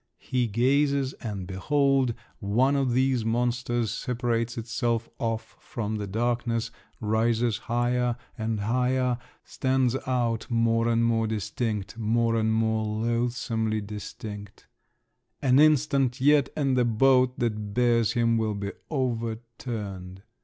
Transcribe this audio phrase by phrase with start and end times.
[0.17, 7.59] He gazes, and behold, one of these monsters separates itself off from the darkness, rises
[7.59, 14.65] higher and higher, stands out more and more distinct, more and more loathsomely distinct….
[15.39, 20.23] An instant yet, and the boat that bears him will be overturned!